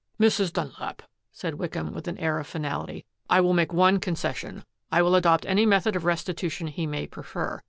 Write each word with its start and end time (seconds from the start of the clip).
"Mrs. 0.19 0.51
Dunlap," 0.51 1.03
said 1.31 1.59
Wickham 1.59 1.93
with 1.93 2.07
an 2.07 2.17
air 2.17 2.39
of 2.39 2.47
finality, 2.47 3.05
"I 3.29 3.39
will 3.39 3.53
make 3.53 3.71
one 3.71 3.99
concession. 3.99 4.63
I 4.91 5.03
will 5.03 5.13
adopt 5.13 5.45
any 5.45 5.63
method 5.67 5.95
of 5.95 6.05
restitution 6.05 6.65
he 6.65 6.87
may 6.87 7.05
prefer. 7.05 7.59